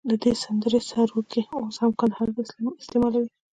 د 0.09 0.11
دې 0.23 0.33
سندرې 0.43 0.79
سروکي 0.89 1.41
اوس 1.59 1.75
هم 1.81 1.91
کندهار 1.99 2.29
کې 2.35 2.41
استعمالوي. 2.81 3.29